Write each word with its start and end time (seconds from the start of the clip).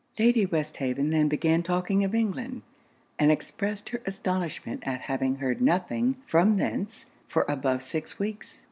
Lady 0.17 0.47
Westhaven 0.47 1.11
then 1.11 1.27
began 1.27 1.61
talking 1.61 2.03
of 2.03 2.15
England, 2.15 2.63
and 3.19 3.31
expressed 3.31 3.89
her 3.89 4.01
astonishment 4.07 4.81
at 4.83 5.01
having 5.01 5.35
heard 5.35 5.61
nothing 5.61 6.15
from 6.25 6.57
thence 6.57 7.11
for 7.27 7.45
above 7.47 7.83
six 7.83 8.17
weeks. 8.17 8.59